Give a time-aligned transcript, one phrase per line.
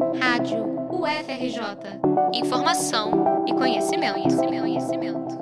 [0.00, 2.00] Rádio UFRJ.
[2.32, 5.38] Informação e conhecimento, conhecimento, conhecimento.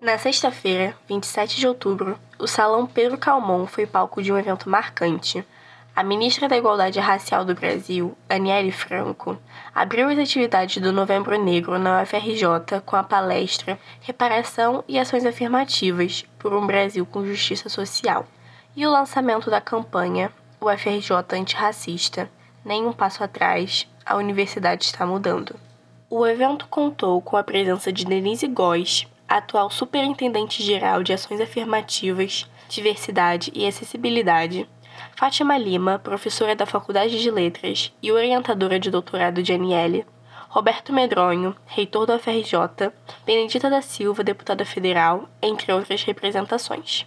[0.00, 5.44] Na sexta-feira, 27 de outubro, o Salão Pedro Calmon foi palco de um evento marcante.
[5.94, 9.36] A ministra da Igualdade Racial do Brasil, Aniele Franco,
[9.74, 16.24] abriu as atividades do Novembro Negro na UFRJ com a palestra Reparação e Ações Afirmativas
[16.38, 18.24] por um Brasil com Justiça Social
[18.76, 22.30] e o lançamento da campanha UFRJ Antirracista,
[22.64, 25.56] nenhum passo atrás, a universidade está mudando.
[26.08, 33.50] O evento contou com a presença de Denise Góes, atual Superintendente-Geral de Ações Afirmativas, Diversidade
[33.54, 34.68] e Acessibilidade,
[35.16, 40.06] Fátima Lima, professora da Faculdade de Letras e orientadora de doutorado de Aniele,
[40.48, 42.92] Roberto Medronho, reitor da UFRJ,
[43.26, 47.04] Benedita da Silva, deputada federal, entre outras representações.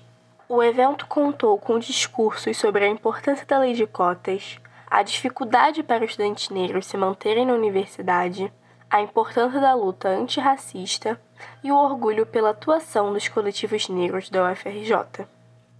[0.50, 6.06] O evento contou com discursos sobre a importância da lei de cotas, a dificuldade para
[6.06, 8.52] os estudantes negros se manterem na universidade,
[8.90, 11.20] a importância da luta antirracista
[11.62, 15.28] e o orgulho pela atuação dos coletivos negros da UFRJ.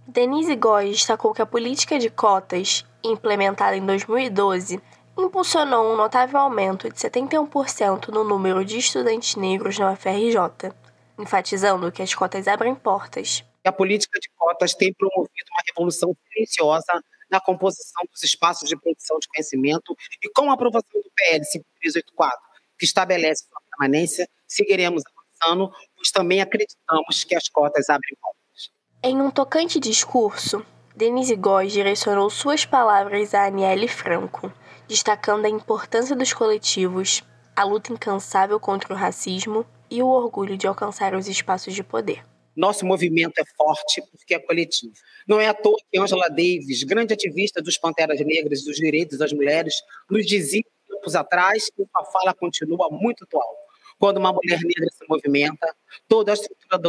[0.06, 4.80] Denise Góes destacou que a política de cotas, implementada em 2012,
[5.16, 10.70] impulsionou um notável aumento de 71% no número de estudantes negros na UFRJ,
[11.18, 13.42] enfatizando que as cotas abrem portas.
[13.64, 19.18] A política de cotas tem promovido uma revolução silenciosa na composição dos espaços de produção
[19.18, 22.38] de conhecimento e com a aprovação do PL 5384,
[22.78, 25.02] que estabelece sua permanência, seguiremos
[25.40, 28.70] avançando, pois também acreditamos que as cotas abrem portas.
[29.02, 30.64] Em um tocante discurso,
[30.96, 34.52] Denise Góes direcionou suas palavras a Aniele Franco,
[34.88, 37.22] destacando a importância dos coletivos,
[37.54, 42.24] a luta incansável contra o racismo e o orgulho de alcançar os espaços de poder.
[42.58, 44.92] Nosso movimento é forte porque é coletivo.
[45.28, 49.16] Não é à toa que Angela Davis, grande ativista dos Panteras Negras e dos direitos
[49.16, 49.74] das mulheres,
[50.10, 53.48] nos dizia tempos atrás que sua fala continua muito atual.
[53.96, 55.72] Quando uma mulher negra se movimenta,
[56.08, 56.80] toda a estrutura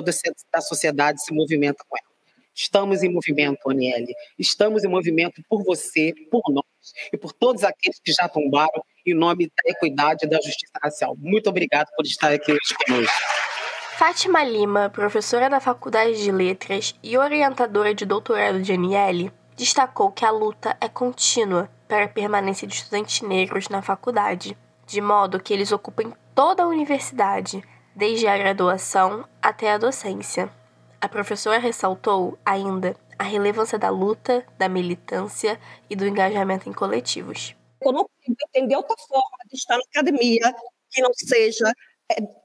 [0.51, 2.09] da sociedade se movimenta com ela.
[2.55, 4.13] Estamos em movimento, Aniele.
[4.39, 6.65] Estamos em movimento por você, por nós
[7.13, 11.15] e por todos aqueles que já tombaram em nome da equidade e da justiça racial.
[11.19, 13.38] Muito obrigado por estar aqui hoje conosco.
[13.99, 20.23] Fátima Lima, professora da Faculdade de Letras e orientadora de doutorado de Aniele, destacou que
[20.23, 24.57] a luta é contínua para a permanência de estudantes negros na faculdade,
[24.87, 27.61] de modo que eles ocupem toda a universidade,
[27.93, 30.49] desde a graduação até a docência.
[31.01, 35.59] A professora ressaltou ainda a relevância da luta, da militância
[35.89, 37.53] e do engajamento em coletivos.
[37.81, 40.55] Eu não entender outra forma de estar na academia
[40.89, 41.69] que não seja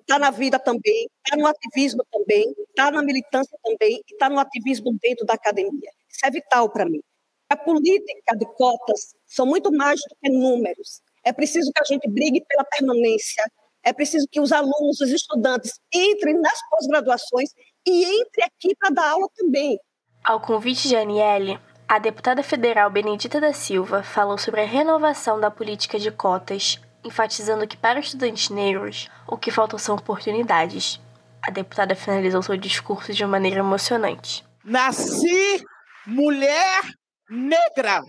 [0.00, 4.96] está na vida também, está no ativismo também, está na militância também está no ativismo
[5.00, 5.90] dentro da academia.
[6.08, 7.00] Isso é vital para mim.
[7.48, 11.00] A política de cotas são muito mais do que números.
[11.24, 13.44] É preciso que a gente brigue pela permanência,
[13.82, 17.50] é preciso que os alunos, os estudantes entrem nas pós-graduações
[17.86, 19.78] e entrem aqui para dar aula também.
[20.22, 25.50] Ao convite de Aniele, a deputada federal Benedita da Silva falou sobre a renovação da
[25.50, 31.00] política de cotas enfatizando que para estudantes negros o que faltam são oportunidades.
[31.42, 34.44] A deputada finalizou seu discurso de maneira emocionante.
[34.64, 35.62] Nasci
[36.06, 36.82] mulher
[37.28, 38.00] negra.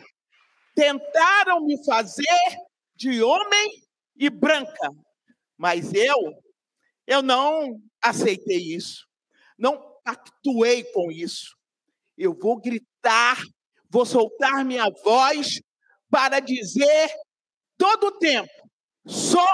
[0.73, 2.23] Tentaram me fazer
[2.95, 3.69] de homem
[4.15, 4.89] e branca,
[5.57, 6.15] mas eu
[7.07, 9.05] eu não aceitei isso.
[9.57, 11.55] Não pactuei com isso.
[12.17, 13.37] Eu vou gritar,
[13.89, 15.59] vou soltar minha voz
[16.09, 17.09] para dizer
[17.77, 18.64] todo o tempo
[19.07, 19.45] Sou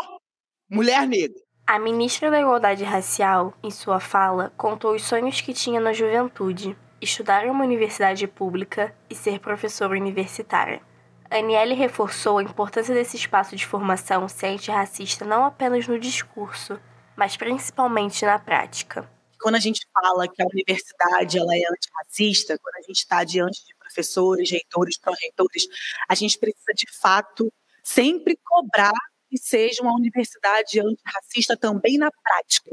[0.69, 1.38] mulher negra.
[1.67, 6.78] A ministra da Igualdade Racial, em sua fala, contou os sonhos que tinha na juventude:
[7.01, 10.81] estudar em uma universidade pública e ser professora universitária.
[11.29, 16.79] Aniele reforçou a importância desse espaço de formação ser antirracista não apenas no discurso,
[17.16, 19.09] mas principalmente na prática.
[19.41, 23.66] Quando a gente fala que a universidade ela é antirracista, quando a gente está diante
[23.66, 25.68] de professores, reitores, pró-reitores,
[26.07, 27.51] a gente precisa de fato
[27.83, 28.91] sempre cobrar
[29.31, 32.72] que seja uma universidade antirracista também na prática.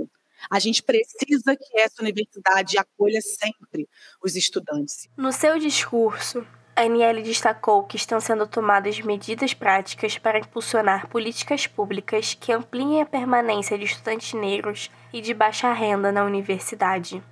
[0.50, 3.88] A gente precisa que essa universidade acolha sempre
[4.20, 5.08] os estudantes.
[5.16, 6.44] No seu discurso,
[6.74, 13.06] Aniele destacou que estão sendo tomadas medidas práticas para impulsionar políticas públicas que ampliem a
[13.06, 17.22] permanência de estudantes negros e de baixa renda na universidade.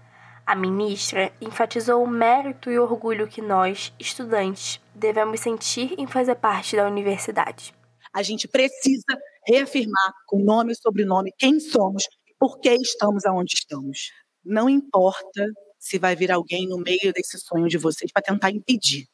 [0.46, 6.76] A ministra enfatizou o mérito e orgulho que nós, estudantes, devemos sentir em fazer parte
[6.76, 7.75] da universidade
[8.16, 13.52] a gente precisa reafirmar com nome e sobrenome quem somos e por que estamos aonde
[13.52, 14.10] estamos.
[14.42, 15.44] Não importa
[15.78, 19.06] se vai vir alguém no meio desse sonho de vocês para tentar impedir.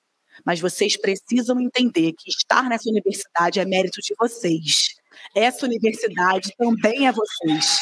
[0.46, 4.94] Mas vocês precisam entender que estar nessa universidade é mérito de vocês.
[5.34, 7.80] Essa universidade também é vocês.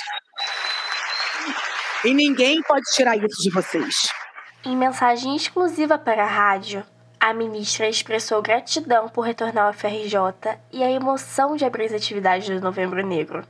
[2.03, 4.09] E ninguém pode tirar isso de vocês.
[4.65, 6.83] Em mensagem exclusiva para a rádio,
[7.21, 10.17] a ministra expressou gratidão por retornar ao FRJ
[10.73, 13.45] e a emoção de abrir as atividades do Novembro Negro.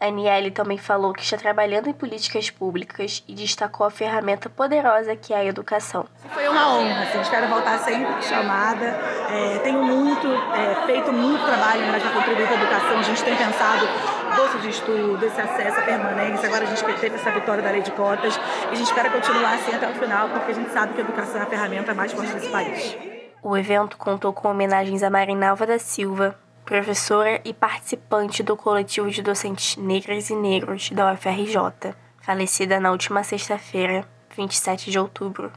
[0.00, 5.34] Aniele também falou que está trabalhando em políticas públicas e destacou a ferramenta poderosa que
[5.34, 6.06] é a educação.
[6.32, 8.86] Foi uma honra, assim, espero voltar sempre chamada.
[8.86, 12.98] É, tenho muito, é, feito muito trabalho na para contribuir para a educação.
[12.98, 13.86] A gente tem pensado
[14.30, 16.48] bolsa de estudo, esse acesso à permanência.
[16.48, 19.54] Agora a gente teve essa vitória da lei de cotas e a gente espera continuar
[19.54, 22.12] assim até o final, porque a gente sabe que a educação é a ferramenta mais
[22.12, 22.96] forte desse país.
[23.42, 29.22] O evento contou com homenagens a Marinalva da Silva, professora e participante do coletivo de
[29.22, 34.06] docentes negras e negros da UFRJ, falecida na última sexta-feira,
[34.36, 35.50] 27 de outubro.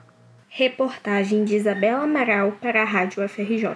[0.48, 3.76] Reportagem de Isabela Amaral para a Rádio UFRJ.